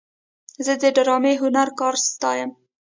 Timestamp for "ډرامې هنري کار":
0.95-1.95